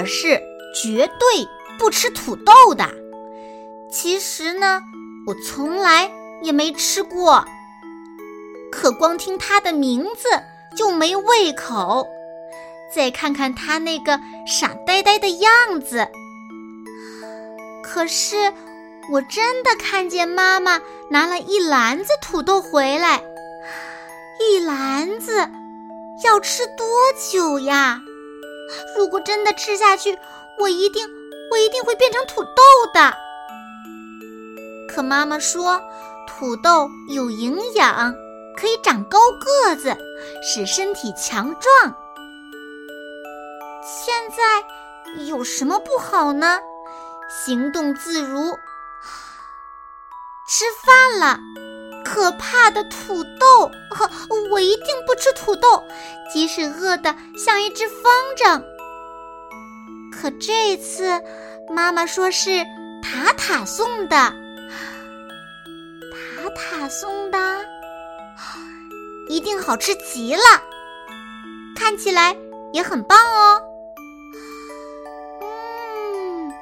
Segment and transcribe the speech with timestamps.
[0.00, 0.40] 我是
[0.74, 1.46] 绝对
[1.78, 2.88] 不吃土豆的。
[3.92, 4.80] 其实呢，
[5.26, 6.10] 我从来
[6.40, 7.44] 也没吃过。
[8.72, 10.26] 可光听它的名字
[10.74, 12.08] 就没胃口，
[12.94, 16.08] 再看看它那个傻呆呆的样子。
[17.82, 18.54] 可是，
[19.12, 20.80] 我真的看见妈妈
[21.10, 23.22] 拿了一篮子土豆回来，
[24.40, 25.46] 一篮子，
[26.24, 26.86] 要吃多
[27.30, 28.00] 久呀？
[28.96, 30.18] 如果真的吃下去，
[30.58, 31.06] 我一定，
[31.50, 32.62] 我一定会变成土豆
[32.94, 33.14] 的。
[34.88, 35.80] 可妈妈说，
[36.26, 38.14] 土豆有营养，
[38.56, 39.96] 可以长高个子，
[40.42, 41.94] 使身体强壮。
[43.82, 46.60] 现在有什么不好呢？
[47.44, 48.56] 行动自如。
[50.48, 51.38] 吃饭了。
[52.12, 53.70] 可怕的土豆！
[54.50, 55.84] 我一定不吃土豆，
[56.32, 58.02] 即使饿得像一只风
[58.36, 58.60] 筝。
[60.10, 61.22] 可这次，
[61.72, 62.64] 妈妈说是
[63.00, 64.34] 塔塔送的，塔
[66.56, 67.38] 塔送的，
[69.28, 70.42] 一定好吃极了，
[71.76, 72.36] 看起来
[72.72, 73.62] 也很棒哦。
[75.40, 76.52] 嗯，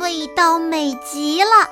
[0.00, 1.68] 味道美极了，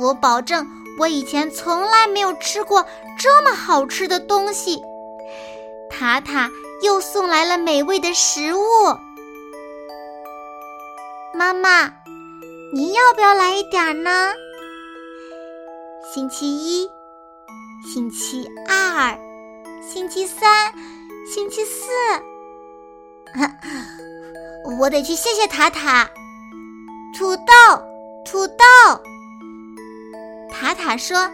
[0.00, 0.66] 我保证。
[0.98, 2.84] 我以前从来没有吃过
[3.18, 4.82] 这么好吃的东西，
[5.88, 6.50] 塔塔
[6.82, 8.62] 又送来了美味的食物。
[11.34, 11.92] 妈妈，
[12.72, 14.32] 您要不要来一点呢？
[16.12, 16.88] 星期一、
[17.86, 19.16] 星期二、
[19.80, 20.72] 星期三、
[21.32, 21.90] 星期四，
[24.80, 26.10] 我得去谢谢塔塔。
[27.16, 27.42] 土豆，
[28.24, 28.64] 土豆。
[30.50, 31.30] 塔塔说：“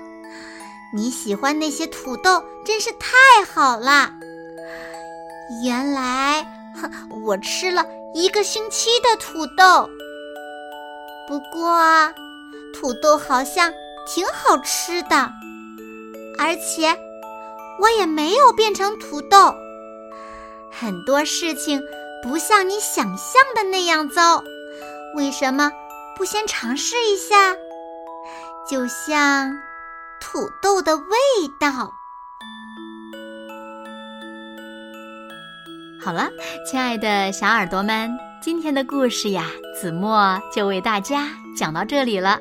[0.92, 4.12] 你喜欢那些土豆，真是太好了。
[5.64, 6.46] 原来
[7.24, 9.88] 我吃了一个星期的土豆，
[11.28, 12.12] 不过
[12.74, 13.72] 土豆好像
[14.06, 15.30] 挺好吃的，
[16.38, 16.96] 而且
[17.80, 19.54] 我也没有变成土豆。
[20.70, 21.80] 很多事情
[22.22, 24.42] 不像你想象的那样糟，
[25.16, 25.70] 为什么
[26.16, 27.56] 不先尝试一下？”
[28.66, 29.52] 就像
[30.18, 31.04] 土豆的味
[31.60, 31.92] 道。
[36.02, 36.30] 好了，
[36.66, 38.10] 亲爱的小耳朵们，
[38.42, 42.40] 今天的故事呀，子墨就为大家讲到这里了。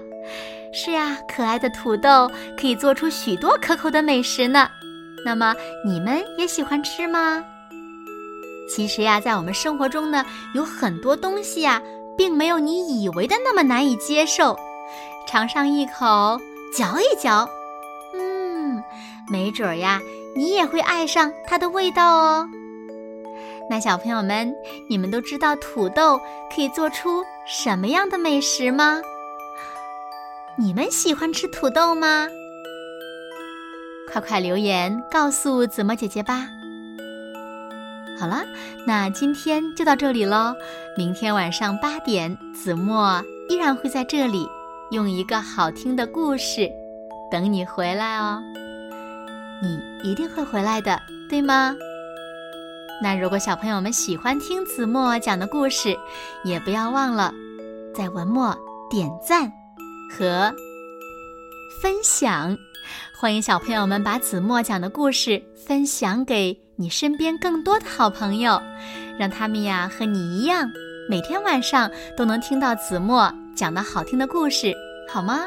[0.73, 4.69] 是呀，可爱的土豆可以做出许多可口的美食呢。
[5.25, 5.53] 那么
[5.85, 7.43] 你们也喜欢吃吗？
[8.69, 11.81] 其实呀，在我们生活中呢，有很多东西呀，
[12.17, 14.57] 并没有你以为的那么难以接受。
[15.25, 16.39] 尝上一口，
[16.75, 17.49] 嚼一嚼，
[18.13, 18.83] 嗯，
[19.29, 19.99] 没准儿呀，
[20.35, 22.47] 你也会爱上它的味道哦。
[23.69, 24.53] 那小朋友们，
[24.89, 26.19] 你们都知道土豆
[26.53, 29.01] 可以做出什么样的美食吗？
[30.57, 32.27] 你们喜欢吃土豆吗？
[34.11, 36.45] 快快留言告诉子墨姐姐吧。
[38.19, 38.43] 好了，
[38.85, 40.53] 那今天就到这里喽。
[40.95, 44.47] 明天晚上八点，子墨依然会在这里。
[44.93, 46.71] 用一个好听的故事
[47.31, 48.39] 等你回来哦，
[49.59, 51.75] 你一定会回来的，对吗？
[53.01, 55.97] 那如果小朋友们喜欢听子墨讲的故事，
[56.43, 57.33] 也不要忘了
[57.95, 58.55] 在文末
[58.87, 59.51] 点赞
[60.11, 60.53] 和
[61.81, 62.55] 分享。
[63.19, 68.61] 欢迎小朋友们把子墨讲的故事分享给你身边更多的好朋友，
[69.17, 70.69] 让他们呀和你一样，
[71.09, 73.33] 每天晚上都能听到子墨。
[73.55, 74.73] 讲的好听的故事，
[75.07, 75.41] 好吗？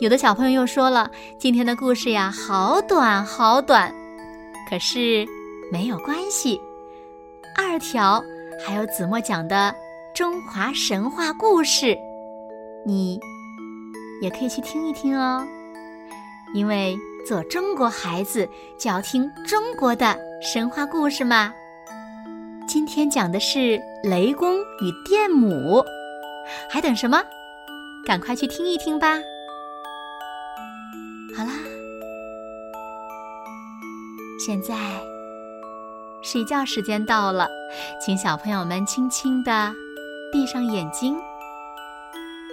[0.00, 3.94] 有的小朋友又说了，今天的故事呀，好短好短。
[4.70, 5.26] 可是
[5.70, 6.60] 没有关系，
[7.56, 8.22] 二条
[8.64, 9.74] 还有子墨讲的
[10.14, 11.96] 中华神话故事，
[12.86, 13.20] 你
[14.22, 15.46] 也可以去听一听哦。
[16.54, 16.96] 因为
[17.26, 18.48] 做中国孩子
[18.78, 21.52] 就要听中国的神话故事嘛。
[22.66, 25.84] 今天讲的是雷公与电母。
[26.68, 27.22] 还等什么？
[28.06, 29.18] 赶快去听一听吧！
[31.36, 31.52] 好啦，
[34.44, 34.74] 现在
[36.22, 37.48] 睡觉时间到了，
[38.00, 39.72] 请小朋友们轻轻的
[40.32, 41.18] 闭上眼睛，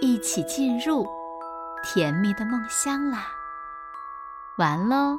[0.02, 1.08] 一起进入
[1.84, 3.28] 甜蜜的梦乡啦。
[4.58, 5.18] 完喽，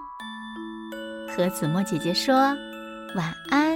[1.28, 2.36] 和子墨姐姐说
[3.14, 3.75] 晚安，